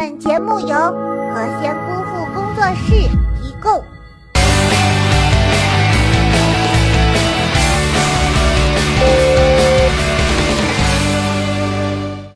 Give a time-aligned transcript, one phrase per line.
[0.00, 2.92] 本节目由何仙姑父工作室
[3.42, 3.72] 提供。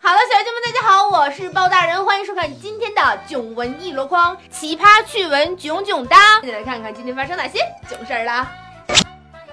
[0.00, 6.18] 好了，小朋友们，大家好，我是包大人，欢迎收看今天的囧闻一箩筐，奇葩趣闻囧囧当。
[6.42, 8.61] 一起来看看今天发生哪些囧事儿了。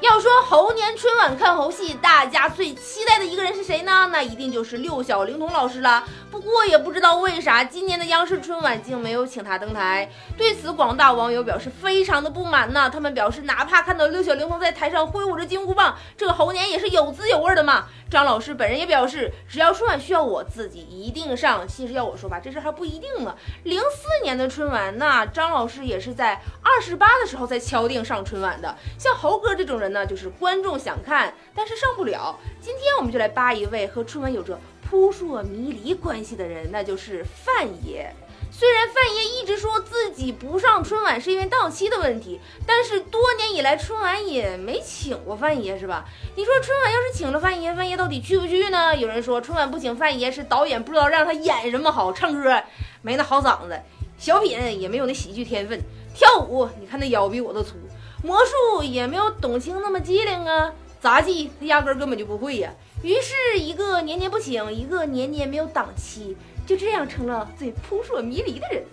[0.01, 4.07] 要说猴年春晚看猴戏，大家最期待的一个人是谁呢？
[4.11, 6.03] 那一定就是六小龄童老师了。
[6.31, 10.09] 不过也不知道为啥，今年的央视春晚竟没有请他登台。
[10.37, 12.89] 对此，广大网友表示非常的不满呢。
[12.89, 17.85] 他们表示，哪怕看到六小龄童在台上挥舞着金箍棒，这个猴年也是有滋有味的嘛。
[18.09, 21.67] 张老师本人也表示，只要春晚需要我自己一定上。
[21.67, 23.35] 其实要我说吧，这事还不一定呢。
[23.63, 28.75] 零四年的春晚，那张老师也是在二十八的时候才敲定上春晚的。
[28.97, 32.39] 像猴哥这种人呢，就是观众想看，但是上不了。
[32.61, 38.13] 今天我们就来扒一位和春晚有着扑朔迷离关系的人，那就是范爷。
[38.51, 46.03] 虽然范爷一直说自己不上春晚是因为档期的问题，但是多年以来春晚也没请过范爷，是吧？
[46.35, 48.95] 你说春晚要是请了范爷，范爷到底去不去呢？
[48.97, 52.61] 有人说春晚不请范爷是导演不知道让他演什么好，唱歌
[53.01, 53.79] 没那好嗓子，
[54.17, 55.79] 小品也没有那喜剧天分，
[56.15, 57.75] 跳舞你看那腰比我都粗，
[58.21, 62.69] 魔术也没有董卿那么机灵啊，杂技他压根根本就不会呀。
[63.01, 66.35] 于是，一个年年不请，一个年年没有档期。
[66.67, 68.83] 就这样成了最扑朔迷离的人。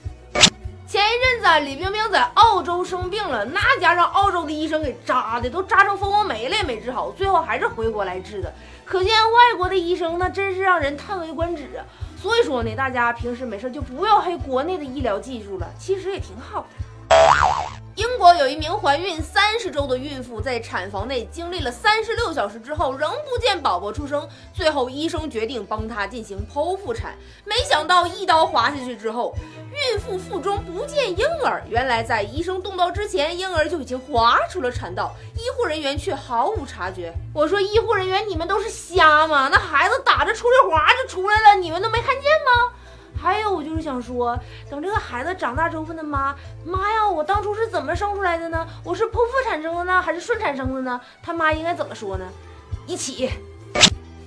[0.89, 8.51] 前一阵子，李冰冰在澳洲生病了，那家让澳洲的医生给扎的，都扎成蜂窝煤了也没治好，最后还是回国来治的。
[8.85, 11.85] 可见外国的医生那真是让人叹为观止啊！
[12.23, 16.69] 所以说呢，大家平时没事就不要黑国内的医疗技术了，其实也挺好的。
[18.17, 24.27] 英国有一名怀孕三十周的孕妇，在产房内经历了三十六小时之后，仍不见宝宝出生。
[24.55, 27.15] 最后，医生决定帮她进行剖腹产。
[27.45, 29.35] 没想到一刀划下去之后，
[29.71, 31.63] 孕妇腹中不见婴儿。
[31.69, 37.13] 原来，在医生动刀之前，婴儿就已经滑出了产道，医护人员却毫无察觉。
[37.35, 39.51] 我说，医护人员，你们都是瞎吗？
[39.53, 42.73] 那孩子打着出溜滑就出来了，你们都没看见吗？
[44.01, 44.39] 说，
[44.71, 46.35] 等这个孩子长大之后问他妈
[46.65, 48.67] ：“妈呀，我当初是怎么生出来的呢？
[48.85, 52.27] 我是剖腹产生的呢，还是顺产生的呢？”他妈应该怎么说呢？
[52.87, 53.31] 一起。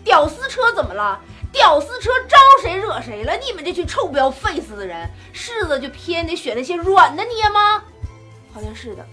[0.03, 1.19] 屌丝车怎么了？
[1.51, 3.35] 屌丝车招谁惹谁了？
[3.37, 7.83] 你们这群臭不要 face 的人，柿子就偏得选那些软的捏吗？
[8.53, 9.05] 好像是的。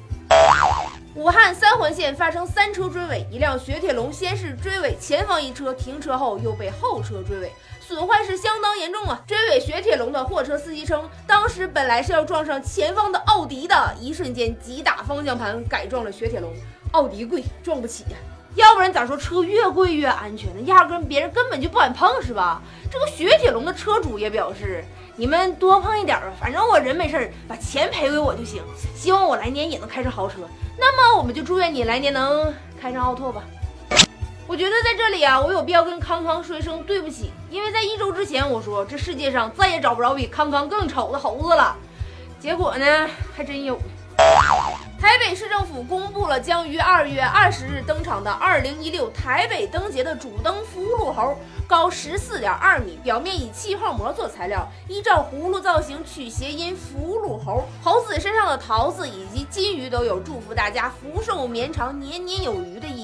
[1.17, 7.51] 武汉三环线发生三车追尾，一辆雪铁龙先是追尾前方一车，停车后又被后车追尾，
[7.81, 9.23] 损坏是相当严重啊！
[9.27, 16.53] 追尾雪铁龙的货车司机称，当时本来是要撞上前方的奥迪的，一瞬间急打方向盘改撞了雪铁龙。
[16.93, 18.17] 奥迪贵，撞不起呀！
[18.57, 20.63] 要不然咋说车越贵越安全呢？
[20.67, 22.61] 压根别人根本就不敢碰，是吧？
[22.91, 24.85] 这个雪铁龙的车主也表示。
[25.19, 28.63] 你们多碰一点吧，反正我人没事儿，把钱赔给我就行。
[28.95, 30.41] 希望我来年也能开上豪车。
[30.79, 33.43] 那么我们就祝愿你来年能开上奥拓吧。
[34.47, 41.75] 我觉得在这里啊，我有必要跟康康说一声对不起，因为在一周之前我说这世界上再也找不着比康康更丑的猴子了，
[42.39, 43.79] 结果呢还真有。
[44.99, 51.37] 台北市政府公布了将于二月二十日登场的二零一六台北灯节的主灯福禄猴。
[51.69, 57.65] 高十四点二米，表面以气泡膜做材料，依照葫芦造型取谐音“福禄猴”。
[57.83, 62.96] 猴子身上的桃子以及金鱼都有祝福大家福寿绵长、年年有余的意。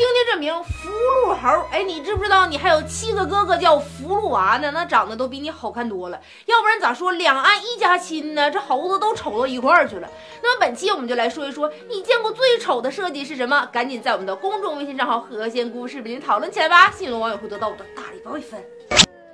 [0.00, 4.70] 听听这名福禄猴，哎，你知不知道你还有七个哥哥叫福禄娃呢？
[4.72, 6.18] 那长得都比你好看多了。
[6.46, 8.50] 要不然咋说两岸一家亲呢？
[8.50, 10.08] 这猴子都丑到一块儿去了。
[10.42, 13.68] 那么本期我们就来说一说，你见过最丑的设计是什么？
[13.70, 16.90] 赶紧在我们的公众微信账号“和仙姑视频”讨论起来吧！
[16.92, 18.58] 幸运网友会得到我的大礼包一份。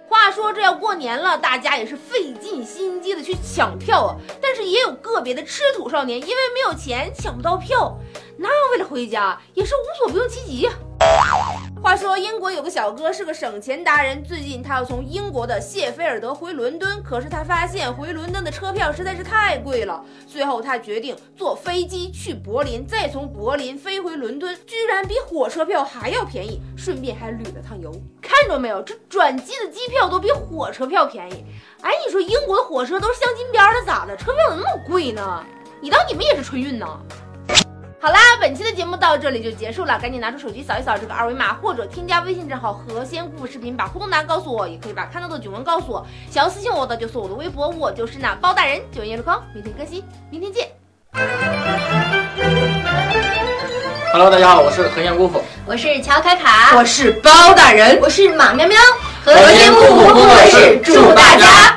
[0.09, 4.17] 话说这要过年了，大家也是费尽心机的去抢票啊。
[4.41, 7.99] 但是也有个别的吃土少年，因为没有钱抢不到票。
[8.39, 10.69] 那为了回家，也是无所不用其极。
[11.97, 20.05] 说英国有个小哥是个省钱达人，最近他要从英国的谢菲尔德回伦敦，可是他发现回伦敦的车票实在是太贵了。
[20.27, 27.91] 最后他决定坐飞机去柏林，再从柏林飞回伦敦，居然比火车票还要便宜，顺便还旅了趟游。
[28.21, 31.45] 看着没有，这转机的机票都比火车票便宜。
[31.81, 34.17] 哎，你说英国的火车都是镶金边的，咋的？
[34.17, 35.45] 车票怎么那么贵呢？
[35.81, 36.87] 你当你们也是春运呢？
[38.07, 46.07] 好啦，本期的节目到这里就结束了，赶紧拿出手机扫一扫这个二维码，或者添加微信账号“何仙姑视频”，把互动答案告诉我，也可以把看到的囧文告诉我。
[46.31, 50.69] 想要私信我的，就搜我的微博，我就是那包大人，九月日康，明天更新，明天见。
[54.13, 58.79] Hello，大家好，我是何仙姑父，我是乔卡卡，我是包大人，我是马喵喵，
[59.25, 61.76] 何仙姑父工作室祝大家。